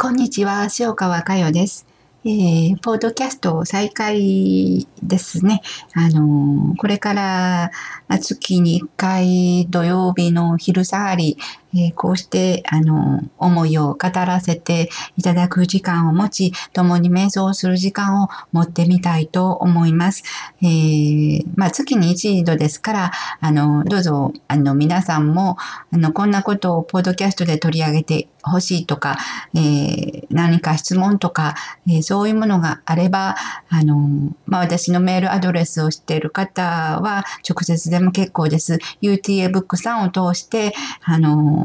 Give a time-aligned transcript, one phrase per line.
[0.00, 1.84] こんにちは、塩川佳代です。
[2.24, 5.60] えー、ポードキャスト再開ですね。
[5.92, 7.72] あのー、これから
[8.08, 11.36] 月に1回土曜日の昼下がり、
[11.74, 20.22] えー、こうして、あの、思いを語らせていただく時間を持ち、共に瞑想する時間を持ってみたいと思います。
[20.62, 25.56] えー、まあ、月に一度ですから、あの、どうぞ、あの、皆さんも、
[25.92, 29.18] あの、こんなことをポッドキャストで取り上げてほしいとか、
[29.54, 31.54] えー、何か質問とか、
[31.86, 33.36] えー、そういうものがあれば、
[33.68, 36.62] あの、まあ、私のメールアドレスを知っている方
[37.00, 38.78] は、直接でも結構です。
[39.02, 40.74] UTA ブックさんを通して、
[41.04, 41.57] あの、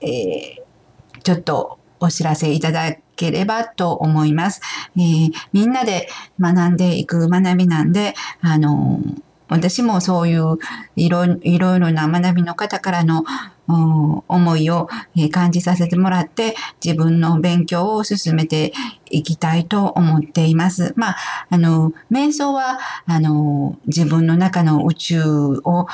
[0.00, 4.60] えー、ちょっとお知らせいただければと思います。
[4.96, 6.08] えー、みんなで
[6.40, 9.00] 学んでいく学びなんで、あの
[9.48, 10.58] 私もそういう
[10.96, 13.24] いろいろな学びの方からの
[13.66, 14.88] 思いを
[15.30, 18.72] 感じさせてもらって自分の勉強を進めて
[19.10, 20.92] いきたいと思っています。
[20.96, 21.16] まあ、
[21.50, 25.22] あの、瞑想は、あの、自分の中の宇宙
[25.64, 25.86] を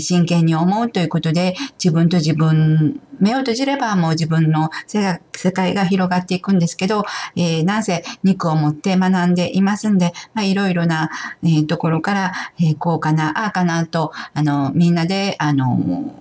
[0.00, 11.10] 真剣に思うということで、自分と自分、目を閉じればもう自分の世界が広がっていくんですけど、えー、なんせ肉を持って学んでいますんで、まあ、いろいろな、
[11.42, 16.12] えー、ところから、えー、こうかな、ああかなと、あの、みんなで、あの、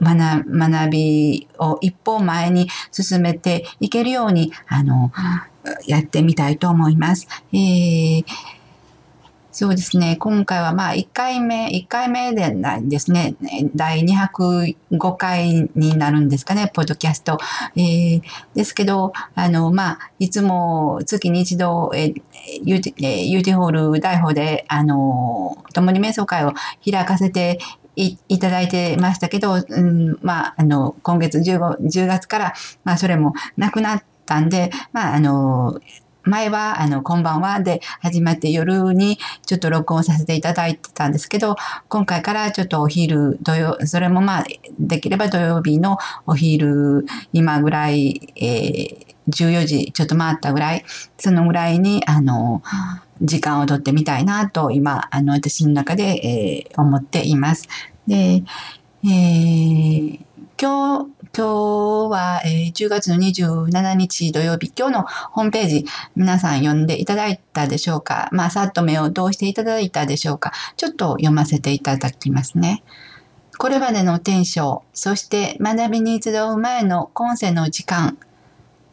[0.00, 5.12] 学学びを一歩前に進めていけるように、あの、
[5.86, 7.26] やってみたいと思います。
[7.52, 8.24] えー
[9.58, 10.14] そうですね。
[10.20, 13.34] 今回はまあ1回目、1回目でないですね。
[13.74, 17.38] 第205回になるんですかね、ポッドキャスト。
[17.74, 18.22] えー、
[18.54, 22.14] ですけど、あの、まあ、いつも月に一度、え
[22.62, 26.52] ユーティホール大法で、あの、共に瞑想会を
[26.88, 27.58] 開かせて
[28.28, 35.80] いただいてましたけど、うん、まあ、あの、今月15、10月から、まあ、それもなくなったんで、まあ、あの、
[36.28, 41.56] 前は、あの、こんばんはで始まって夜にちょっと録音させていただいてたんですけど、
[41.88, 44.44] 今回からちょっとお昼、土曜、それもまあ、
[44.78, 50.84] できれば土曜日のお昼、今ぐらい、えー、14時ちょっと回ったぐらい、
[51.18, 52.62] そのぐらいに、あの、
[53.22, 57.68] 時間をとってみたいなと、今、あの、私の中で、えー、思っています。
[58.08, 58.42] で、
[59.04, 60.20] えー、
[60.58, 61.44] 今日、今日
[62.10, 65.84] は、えー、10月の27日土曜日、今日のホームページ、
[66.16, 68.30] 皆さん読んでいただいたでしょうか？
[68.32, 70.52] まあ、さっと目を通していただいたでしょうか？
[70.78, 72.82] ちょっと読ませていただきますね。
[73.58, 78.16] これまでのテンション、そして学びに集う前の今世の時間、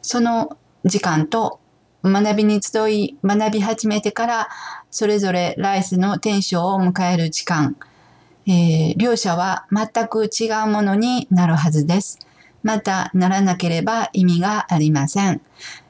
[0.01, 1.61] その時間と
[2.03, 4.49] 学びに集い、学び始めてから、
[4.91, 7.77] それぞれ来世の天正を迎える時間、
[8.47, 12.19] えー、両者は全く違うものになるはずです。
[12.63, 15.41] また、ならなければ意味がありません。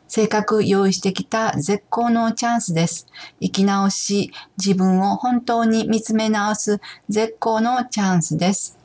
[0.08, 3.08] せっかく用意してきた絶好のチャンスです。
[3.42, 6.80] 生き直し、自分を本当に見つめ直す
[7.10, 8.78] 絶好のチャンスです。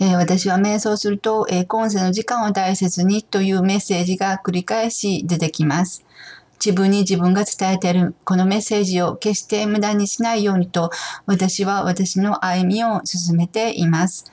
[0.00, 6.04] えー、私は瞑想すると、えー、今世の時間を大切にというメッセージが繰り返し出てきます。
[6.64, 10.90] 自分に自分が伝えているこのメッセージを決して無駄にしないようにと
[11.26, 14.32] 私は私の歩みを進めています。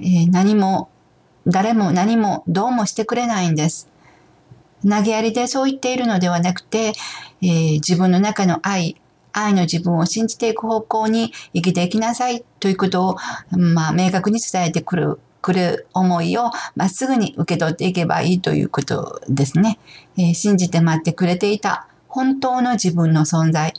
[0.00, 0.90] えー、何も
[1.46, 3.88] 誰も何もどうもしてくれないんです。
[4.88, 6.92] 投げやりでそう言っているのではなくて、
[7.40, 9.00] えー、自分の中の愛、
[9.32, 13.16] 愛の自分を信じていく方向に生きていきなさいということを、
[13.56, 19.78] まあ、明確に伝えてくるくる思いをまっすぐに受け取っていけばいいということですね。
[20.16, 23.74] えー、信じて待ってくれていた本当の自分の存在、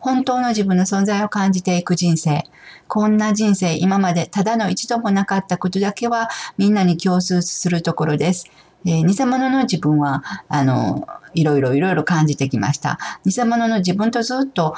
[0.00, 2.42] 本当の自分の存在を感じていく人生。
[2.88, 8.50] こんな人生、今までただの一度もなかったことだけはみんなに共通するところです。
[8.84, 12.98] えー、偽物の自分は、あの、いろいろいろいろ感じてきました。
[13.24, 14.74] 偽物の自分とずっと、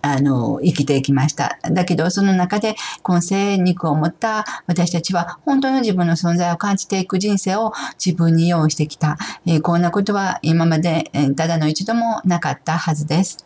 [0.00, 1.58] あの、生きてきました。
[1.62, 7.72] だけど、その中で、今世肉を持った私たちは、本当の自分の存在を感じていく人生を
[8.02, 9.18] 自分に用意してきた。
[9.46, 13.44] えー、こんなことは今まで、えー、ただの一度もなかったはずです。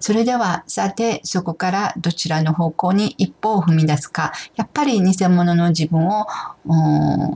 [0.00, 6.26] それでは、さて、そこからどちらの方向に一歩を踏み出すか、やっぱり偽物の自分を、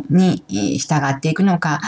[0.08, 1.81] に従っていくのか、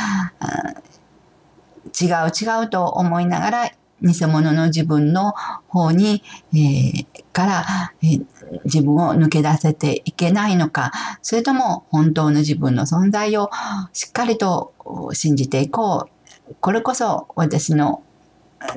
[2.00, 3.70] 違う違うと思いながら
[4.02, 5.32] 偽物の自分の
[5.68, 6.22] 方に、
[6.52, 7.64] えー、から、
[8.02, 8.26] えー、
[8.64, 13.50] 自分を抜け出せていけないのか、それとも本当の自分の存在を
[13.92, 14.74] しっかりと
[15.12, 16.54] 信じていこう。
[16.60, 18.02] これこそ私の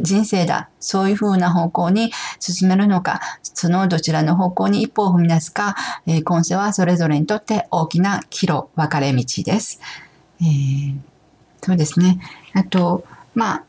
[0.02, 0.70] 人生だ。
[0.80, 5.76] そういうふうな方向に進めるのか、そのどちらの方向に一歩を踏み出すか、
[6.08, 9.80] えー、今世はそれぞれにとって大きな岐路、分かれ道です。
[10.42, 10.96] えー、
[11.62, 12.20] そうですね。
[12.54, 13.64] あと、まあ、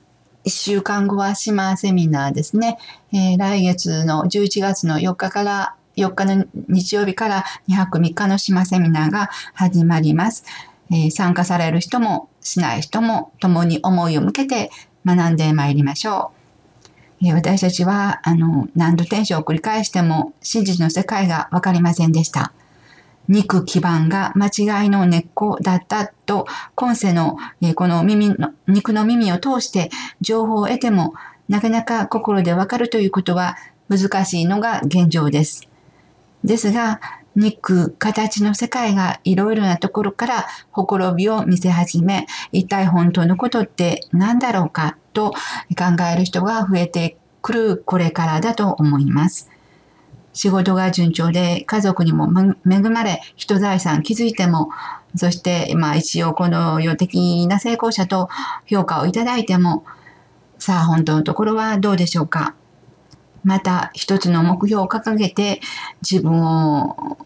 [0.47, 2.79] 1週間後は島セミナーですね。
[3.13, 10.45] えー、来月の11月の4日から4日の日曜日から2泊3日の島セミナーが始まります。
[10.93, 14.71] えー、参加される人もしない人も共に思いを向けて
[15.05, 16.31] 学んでまいりましょ
[17.23, 17.27] う。
[17.27, 22.53] えー、私たちはあの何度転生を繰り返しても真実の世界がわかりませんでした。
[23.29, 29.91] 肉基盤が間違いの根っこだったと、今世の、え、この耳の、肉の耳を通して
[30.21, 31.15] 情報を得ても、
[31.49, 33.57] なかなか心でわかるということは
[33.89, 35.69] 難しいのが現状です。
[36.45, 37.01] ですが、
[37.37, 49.51] 肉、形の世界がいろいろなところからほころびを見せ始め、一体本当のことって何だろうかと考える人が増えてくるこれからだと思います。
[50.37, 52.29] 仕事が順調で家族にも
[52.71, 54.69] 恵まれ、人財産築いても、
[55.17, 58.29] そして、まあ一応この世的な成功者と
[58.67, 59.87] 評価をいただいても、
[60.59, 62.55] さあ本当のところはどうでしょうか。
[63.45, 65.61] また一つの目標を掲げて
[66.03, 67.17] 自分を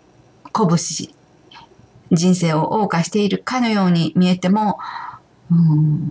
[0.52, 1.12] 鼓舞し、
[2.12, 4.78] 人生を謳歌しているかのように見えても、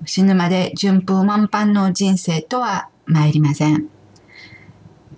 [0.06, 3.88] 死ぬまで順風満帆の人生とは参りません。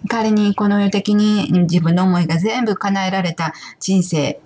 [0.08, 4.42] 仮にこの世的に自分の思いが全部叶えられた人生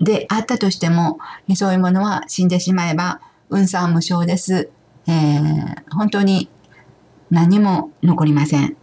[0.00, 1.18] であったとしても、
[1.54, 3.20] そういうものは死んでしまえば
[3.50, 4.70] 運算無償です。
[5.06, 6.48] えー、本当に
[7.30, 8.76] 何も残りません。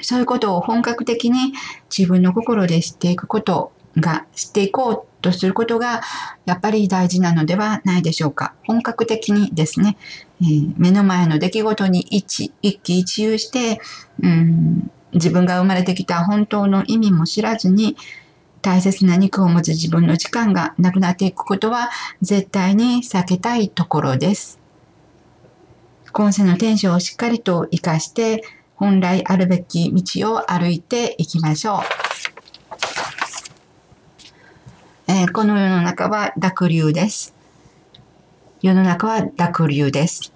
[0.00, 1.52] そういうことを本格的に
[1.96, 6.02] 自分の心で知っていくことが、知っていこうとすることが、
[6.44, 8.54] やっぱり大事なのではないでしょうか。
[8.64, 9.96] 本格的にですね、
[10.42, 13.80] えー、目の前の出来事に一一喜一憂して、
[14.20, 17.96] うん、自分が生まれてきた本当の意味も知らずに、
[18.60, 21.90] 大切な肉を持つ自分の時間がなくなっていくことは
[22.22, 24.60] 絶対に避けたいところです。
[26.12, 28.42] 今世のテンションをしっかりと活かして、
[28.74, 31.80] 本来あるべき道を歩いていきましょう。
[35.06, 37.34] えー、この世の中は濁流です。
[38.60, 40.31] 世の中は濁流です。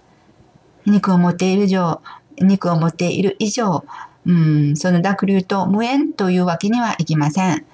[0.86, 2.00] 肉を持っている以上、
[2.38, 3.84] 肉を持っている以上、
[4.26, 7.66] うん、その濁流と無縁というわけにはいきません。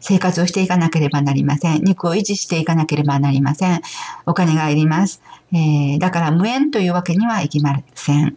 [0.00, 1.82] 生活をしていかなければなりません。
[1.82, 3.80] 肉を維持していかなければなりません。
[4.24, 5.22] お金がいります。
[5.52, 8.36] えー、だから無縁というわけにはいきません。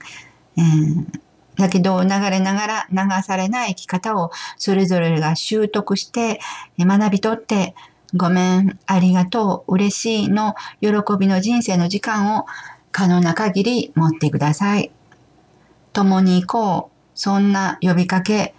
[0.57, 1.07] うん、
[1.55, 6.39] だけど流れながら流されない生き方をそれぞれが習得して
[6.79, 7.75] 学び取って
[8.15, 12.45] ごめん、ありがとう、嬉しいの喜びの人生の時間を
[12.91, 14.91] 可能な限り持ってください。
[15.93, 16.99] 共に行こう。
[17.15, 18.55] そんな呼びかけ、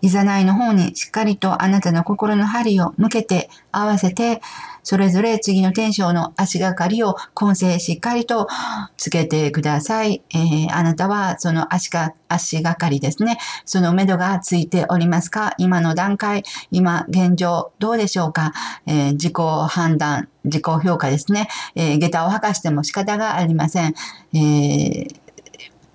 [0.00, 4.40] いざないの方にしっかりとあなたの心の針を向けて合わせて
[4.82, 8.48] それぞれ次の天章の足がかりを今世しっかりと
[8.96, 10.22] つけてください。
[10.30, 13.38] えー、あなたはその足が、足がかりですね。
[13.66, 15.52] その目処がついておりますか？
[15.58, 18.54] 今の段階、今現状どうでしょうか、
[18.86, 19.34] えー、自己
[19.68, 21.48] 判断、自己評価ですね。
[21.74, 23.94] えー、下駄を履かしても仕方がありません。
[24.32, 25.20] えー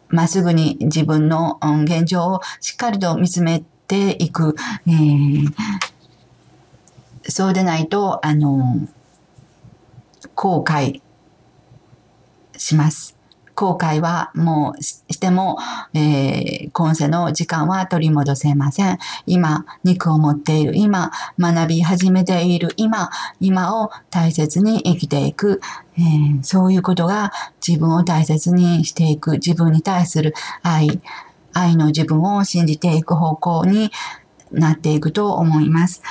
[0.09, 4.55] まっすぐに自分の現状をしっかりと見つめていく、
[4.87, 4.91] え。
[4.91, 5.53] ー、
[7.29, 8.87] そうでないと、あの、
[10.33, 11.01] 後悔
[12.57, 13.15] します。
[13.55, 15.59] 後悔はもうしても、
[15.93, 18.97] えー、今世の時間は取り戻せません。
[19.27, 20.75] 今、肉を持っている。
[20.75, 22.69] 今、学び始めている。
[22.77, 25.61] 今、今を大切に生きていく、
[25.97, 27.31] えー、そういうことが
[27.65, 30.33] 自分を大切にしていく、自分に対する
[30.63, 30.99] 愛、
[31.53, 33.91] 愛の自分を信じていく方向に
[34.51, 36.01] なっていくと思います。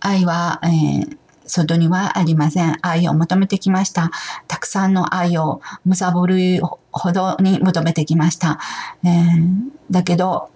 [0.00, 2.76] 愛は、えー、外にはありません。
[2.82, 4.10] 愛を求めてきました。
[4.46, 6.60] たくさんの愛をむさぼる
[6.92, 8.58] ほどに求めてきました。
[9.04, 10.50] えー、だけど、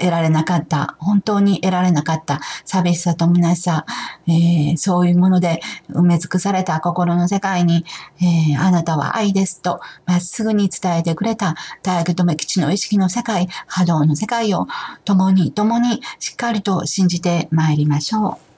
[0.00, 0.96] 得られなかった。
[0.98, 2.40] 本当に得られなかった。
[2.64, 3.86] 寂しさと虚しさ、
[4.26, 5.60] えー、そういうもので
[5.90, 7.84] 埋め尽くされた心の世界に、
[8.20, 14.66] えー、あなたは愛ですとまっすぐに伝えてくれた大学留基地の意識の世界、波動の世界を
[15.04, 18.54] 共に共にしっかりと信じて参りましょう。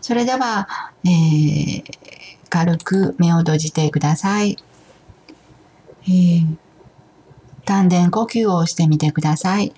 [0.00, 0.68] それでは、
[1.04, 1.82] えー、
[2.48, 4.56] 軽く目を閉じてください。
[6.04, 6.56] えー、
[7.64, 9.72] 丹田呼吸をしてみてください。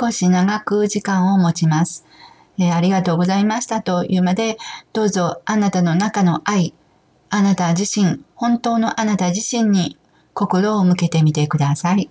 [0.00, 2.06] 少し長く時間を持ちます。
[2.58, 4.58] えー、ありがとうございましたというまで、
[4.92, 6.74] どうぞあなたの中の愛、
[7.30, 9.98] あなた自身、本当のあなた自身に
[10.34, 12.10] 心を向けてみてください。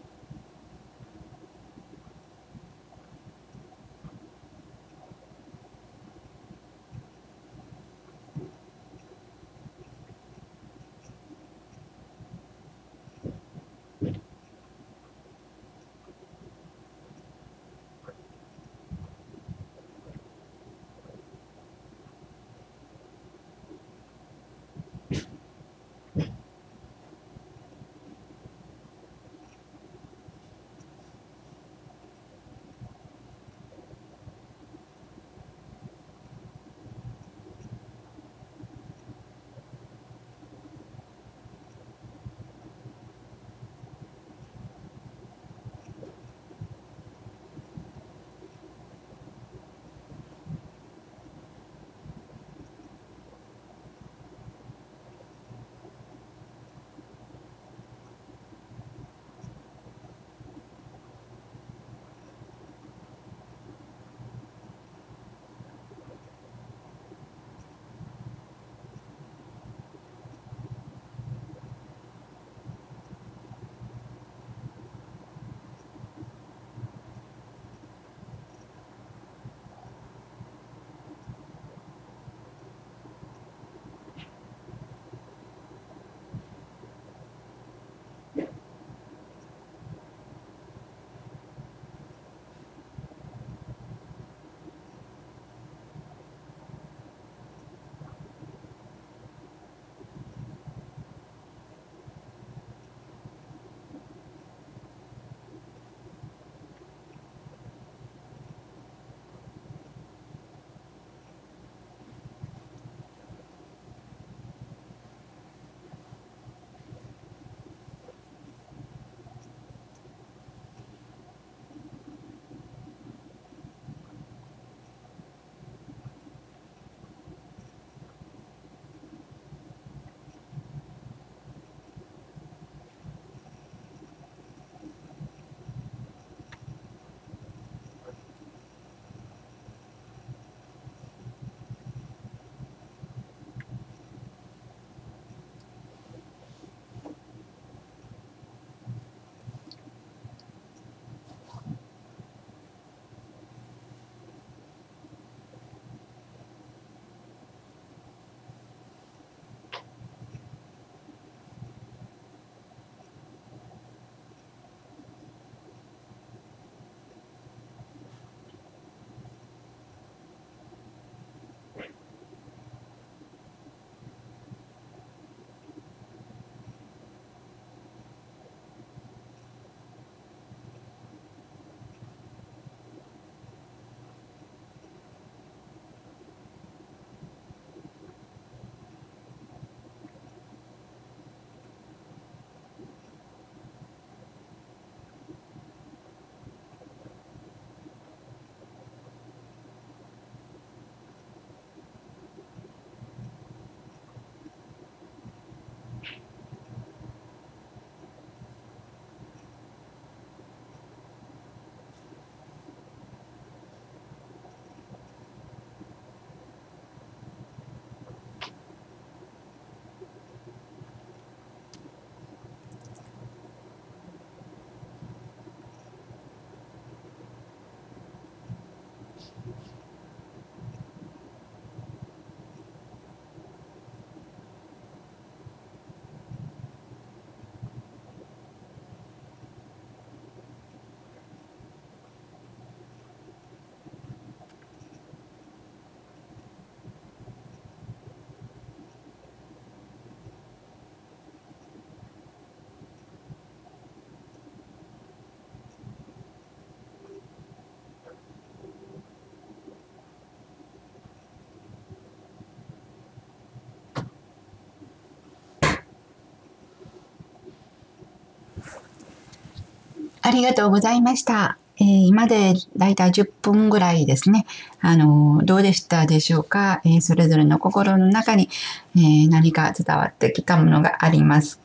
[270.31, 271.57] ありがとうございました。
[271.77, 274.45] えー、今でだいたい10分ぐらいですね。
[274.79, 278.47] あの、どうでしたでしょうか、えー、それぞれの心の中に、
[278.95, 281.59] えー、何か伝わってきたものがあります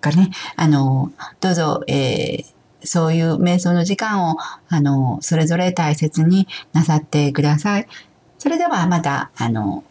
[0.00, 0.30] かね？
[0.56, 2.46] あの、どうぞ、え
[2.82, 4.38] そういう瞑想の時間を、
[4.68, 7.86] あの、それぞれ大切になさってください。
[8.38, 9.84] それではまた、あの、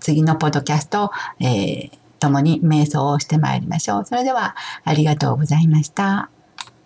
[0.00, 1.10] 次のポッドキャスト、
[1.40, 4.04] えー、共に瞑想をしてまいりましょう。
[4.06, 6.30] それでは、ありがとうございました。